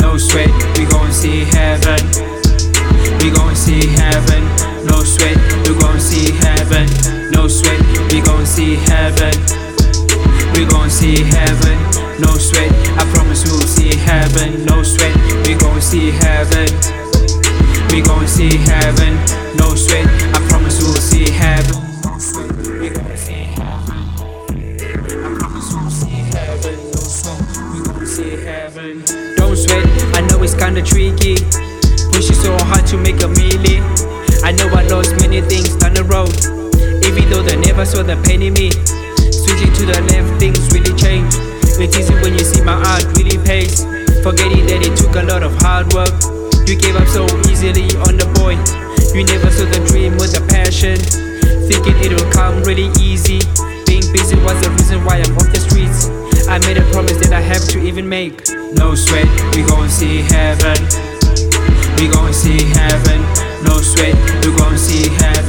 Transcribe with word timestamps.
No 0.00 0.16
sweat, 0.16 0.48
we 0.78 0.86
gon' 0.86 1.12
see 1.12 1.44
heaven. 1.44 2.00
We 3.20 3.30
gon' 3.30 3.54
see 3.54 3.86
heaven. 3.88 4.61
Heaven. 14.52 14.66
No 14.66 14.82
sweat, 14.82 15.16
we 15.46 15.54
gon' 15.54 15.80
see 15.80 16.10
heaven. 16.10 16.68
We 17.90 18.02
gon' 18.02 18.26
see 18.26 18.56
heaven. 18.56 19.14
No 19.56 19.74
sweat, 19.74 20.06
I 20.34 20.46
promise 20.48 20.82
we'll 20.82 20.94
see 20.96 21.30
heaven. 21.30 21.76
We 22.80 22.90
gon' 22.90 23.16
see 23.16 23.32
heaven. 23.32 24.06
I 25.24 25.38
promise 25.38 25.72
we'll 25.74 25.90
see 25.90 26.22
heaven. 26.32 28.06
See 28.06 28.36
heaven. 28.44 29.04
Don't 29.36 29.56
sweat, 29.56 29.86
I 30.14 30.20
know 30.28 30.42
it's 30.42 30.54
kinda 30.54 30.82
tricky. 30.82 31.36
Pushing 32.12 32.36
so 32.36 32.56
hard 32.64 32.86
to 32.88 32.98
make 32.98 33.22
a 33.22 33.28
mealy. 33.28 33.80
I 34.44 34.52
know 34.52 34.68
I 34.68 34.86
lost 34.88 35.16
many 35.20 35.40
things 35.40 35.76
down 35.76 35.94
the 35.94 36.04
road. 36.04 36.34
Even 37.04 37.30
though 37.30 37.42
they 37.42 37.56
never 37.56 37.84
saw 37.84 38.02
the 38.02 38.16
pain 38.24 38.42
in 38.42 38.54
me. 38.54 38.70
Switching 39.30 39.72
to 39.72 39.86
the 39.86 40.00
left, 40.10 40.40
things 40.40 40.60
really 40.72 40.94
change. 40.98 41.34
It's 41.80 41.96
easy 41.96 42.14
when 42.14 42.34
you 42.34 42.44
see 42.44 42.62
my 42.62 42.74
art 42.74 43.04
really 43.16 43.38
pays. 43.38 44.01
Forgetting 44.22 44.70
that 44.70 44.86
it 44.86 44.94
took 44.94 45.18
a 45.18 45.26
lot 45.26 45.42
of 45.42 45.50
hard 45.58 45.90
work. 45.98 46.14
You 46.62 46.78
gave 46.78 46.94
up 46.94 47.10
so 47.10 47.26
easily 47.50 47.90
on 48.06 48.14
the 48.14 48.30
boy. 48.38 48.54
You 49.18 49.26
never 49.26 49.50
saw 49.50 49.66
the 49.66 49.82
dream 49.90 50.14
with 50.14 50.30
the 50.30 50.46
passion. 50.46 50.94
Thinking 51.66 51.98
it'll 51.98 52.30
come 52.30 52.62
really 52.62 52.86
easy. 53.02 53.42
Being 53.82 54.06
busy 54.14 54.38
was 54.46 54.54
the 54.62 54.70
reason 54.78 55.02
why 55.02 55.18
I'm 55.18 55.34
off 55.34 55.50
the 55.50 55.58
streets. 55.58 56.06
I 56.46 56.62
made 56.62 56.78
a 56.78 56.86
promise 56.94 57.18
that 57.18 57.34
I 57.34 57.42
have 57.42 57.66
to 57.74 57.82
even 57.82 58.08
make. 58.08 58.46
No 58.78 58.94
sweat, 58.94 59.26
we 59.58 59.66
gon' 59.66 59.90
see 59.90 60.22
heaven. 60.22 60.78
We 61.98 62.06
gon' 62.06 62.30
see 62.30 62.62
heaven. 62.78 63.26
No 63.66 63.82
sweat, 63.82 64.14
we 64.46 64.54
gon' 64.54 64.78
see 64.78 65.10
heaven. 65.18 65.41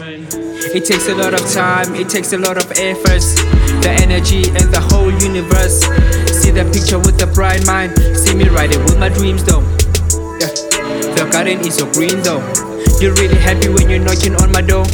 It 0.00 0.84
takes 0.84 1.08
a 1.08 1.14
lot 1.16 1.34
of 1.34 1.42
time, 1.50 1.96
it 1.96 2.08
takes 2.08 2.32
a 2.32 2.38
lot 2.38 2.56
of 2.56 2.70
efforts. 2.78 3.34
The 3.82 3.90
energy 3.98 4.46
and 4.54 4.70
the 4.70 4.78
whole 4.78 5.10
universe. 5.10 5.82
See 6.30 6.54
the 6.54 6.62
picture 6.70 7.02
with 7.02 7.18
the 7.18 7.26
bright 7.26 7.66
mind. 7.66 7.98
See 8.14 8.30
me 8.30 8.46
riding 8.46 8.78
with 8.86 8.94
my 9.02 9.08
dreams 9.08 9.42
though. 9.42 9.58
Yeah. 10.38 10.54
The 11.18 11.26
garden 11.34 11.58
is 11.66 11.82
so 11.82 11.90
green 11.90 12.22
though. 12.22 12.38
You're 13.02 13.14
really 13.18 13.42
happy 13.42 13.74
when 13.74 13.90
you're 13.90 13.98
knocking 13.98 14.38
on 14.38 14.54
my 14.54 14.62
door. 14.62 14.86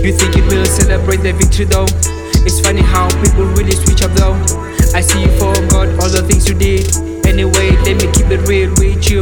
You 0.00 0.16
think 0.16 0.40
it 0.40 0.48
will 0.48 0.64
celebrate 0.64 1.20
the 1.20 1.36
victory 1.36 1.68
though. 1.68 1.88
It's 2.48 2.64
funny 2.64 2.80
how 2.80 3.12
people 3.20 3.44
really 3.60 3.76
switch 3.76 4.00
up 4.00 4.16
though. 4.16 4.40
I 4.96 5.04
see 5.04 5.20
you 5.20 5.32
for 5.36 5.52
God, 5.68 5.92
all 6.00 6.08
the 6.08 6.24
things 6.24 6.48
you 6.48 6.56
did. 6.56 6.88
Anyway, 7.28 7.76
let 7.84 8.00
me 8.00 8.08
keep 8.16 8.32
it 8.32 8.40
real 8.48 8.72
with 8.80 9.04
you. 9.04 9.20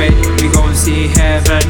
Sweat, 0.00 0.40
we 0.40 0.48
gon' 0.48 0.74
see 0.74 1.08
heaven. 1.08 1.62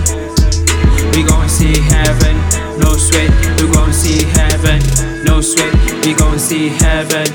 We 1.14 1.22
gon' 1.24 1.48
see 1.48 1.80
heaven. 1.90 2.36
No 2.78 2.96
sweat, 2.96 3.30
we 3.58 3.66
gon' 3.72 3.92
see 3.92 4.24
heaven. 4.38 4.78
No 5.24 5.40
sweat, 5.40 5.74
we 6.04 6.14
gon' 6.14 6.38
see 6.38 6.68
heaven. 6.68 7.26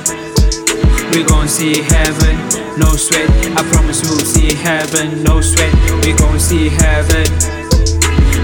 We 1.12 1.24
gon' 1.24 1.48
see 1.48 1.82
heaven. 1.82 2.36
No 2.78 2.96
sweat, 2.96 3.30
I 3.58 3.64
promise 3.72 4.04
we'll 4.04 4.20
see 4.20 4.54
heaven. 4.56 5.24
No 5.24 5.42
sweat, 5.42 5.74
we 6.06 6.14
gon' 6.14 6.40
see 6.40 6.70
heaven. 6.70 7.28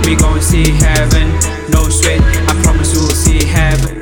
We 0.06 0.16
gon' 0.16 0.42
see 0.42 0.72
heaven. 0.72 1.28
No 1.72 1.88
sweat, 1.90 2.22
I 2.50 2.54
promise 2.64 2.94
we'll 2.94 3.16
see 3.26 3.46
heaven. 3.46 4.01